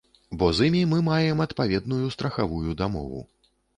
[0.43, 3.21] Бо з імі мы маем адпаведную страхавую дамову.